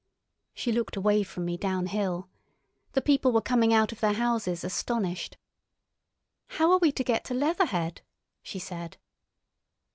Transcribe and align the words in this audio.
She 0.55 0.71
looked 0.71 0.95
away 0.95 1.21
from 1.21 1.45
me 1.45 1.57
downhill. 1.57 2.27
The 2.93 3.03
people 3.03 3.31
were 3.31 3.39
coming 3.39 3.71
out 3.71 3.91
of 3.91 3.99
their 3.99 4.13
houses, 4.13 4.63
astonished. 4.63 5.37
"How 6.47 6.71
are 6.71 6.79
we 6.79 6.91
to 6.91 7.03
get 7.03 7.23
to 7.25 7.35
Leatherhead?" 7.35 8.01
she 8.41 8.57
said. 8.57 8.97